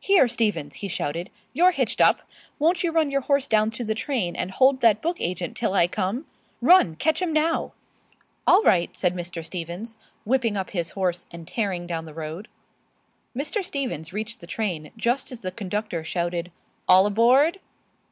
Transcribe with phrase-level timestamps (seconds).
[0.00, 2.22] "Here, Stevens!" he shouted, "you're hitched up!
[2.58, 5.72] Won't you run your horse down to the train and hold that book agent till
[5.72, 6.26] I come?
[6.60, 6.96] Run!
[6.96, 7.72] Catch 'im now!"
[8.44, 9.44] "All right," said Mr.
[9.44, 12.48] Stevens, whipping up his horse and tearing down the road.
[13.36, 13.64] Mr.
[13.64, 16.50] Stevens reached the train just as the conductor shouted,
[16.88, 17.60] "All aboard!"